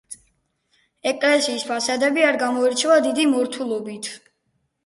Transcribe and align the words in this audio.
ეკლესიის 1.11 1.67
ფასადები 1.73 2.25
არ 2.31 2.39
გამოირჩევა 2.45 2.99
დიდი 3.09 3.29
მორთულობით. 3.35 4.11